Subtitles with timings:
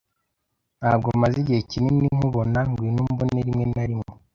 [0.79, 2.59] Ntabwo maze igihe kinini nkubona.
[2.69, 4.09] Ngwino umbone rimwe na rimwe.